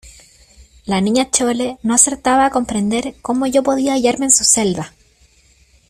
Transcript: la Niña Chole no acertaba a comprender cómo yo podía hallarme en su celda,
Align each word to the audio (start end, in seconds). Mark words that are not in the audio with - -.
la 0.85 0.99
Niña 0.99 1.29
Chole 1.29 1.77
no 1.83 1.93
acertaba 1.93 2.47
a 2.47 2.49
comprender 2.49 3.13
cómo 3.21 3.45
yo 3.45 3.61
podía 3.61 3.93
hallarme 3.93 4.25
en 4.25 4.31
su 4.31 4.43
celda, 4.43 4.95